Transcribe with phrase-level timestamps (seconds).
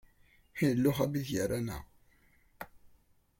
[0.61, 1.83] Yella uxabit gar-aneɣ.